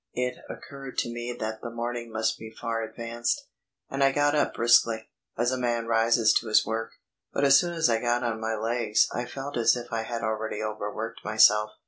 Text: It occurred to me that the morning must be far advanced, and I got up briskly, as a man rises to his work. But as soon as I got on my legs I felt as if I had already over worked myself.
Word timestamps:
It 0.15 0.39
occurred 0.49 0.97
to 0.97 1.13
me 1.13 1.31
that 1.39 1.61
the 1.61 1.69
morning 1.69 2.11
must 2.11 2.39
be 2.39 2.49
far 2.49 2.81
advanced, 2.81 3.45
and 3.87 4.03
I 4.03 4.11
got 4.11 4.33
up 4.33 4.55
briskly, 4.55 5.07
as 5.37 5.51
a 5.51 5.59
man 5.59 5.85
rises 5.85 6.33
to 6.39 6.47
his 6.47 6.65
work. 6.65 6.93
But 7.31 7.43
as 7.43 7.59
soon 7.59 7.75
as 7.75 7.87
I 7.87 8.01
got 8.01 8.23
on 8.23 8.41
my 8.41 8.55
legs 8.55 9.07
I 9.13 9.25
felt 9.25 9.57
as 9.57 9.75
if 9.75 9.93
I 9.93 10.01
had 10.01 10.23
already 10.23 10.59
over 10.59 10.91
worked 10.91 11.23
myself. 11.23 11.69